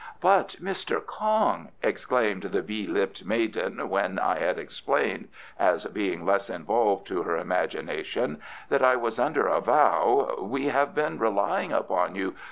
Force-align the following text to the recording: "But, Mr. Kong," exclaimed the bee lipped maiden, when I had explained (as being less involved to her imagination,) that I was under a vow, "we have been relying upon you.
"But, 0.19 0.55
Mr. 0.59 0.99
Kong," 1.05 1.69
exclaimed 1.83 2.41
the 2.45 2.63
bee 2.63 2.87
lipped 2.87 3.23
maiden, 3.23 3.87
when 3.87 4.17
I 4.17 4.39
had 4.39 4.57
explained 4.57 5.27
(as 5.59 5.85
being 5.85 6.25
less 6.25 6.49
involved 6.49 7.05
to 7.09 7.21
her 7.21 7.37
imagination,) 7.37 8.39
that 8.69 8.81
I 8.83 8.95
was 8.95 9.19
under 9.19 9.45
a 9.45 9.61
vow, 9.61 10.37
"we 10.41 10.69
have 10.69 10.95
been 10.95 11.19
relying 11.19 11.71
upon 11.71 12.15
you. 12.15 12.33